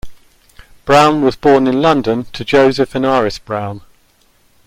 [0.83, 3.81] Brown was born in London to Joseph and Iris Brown.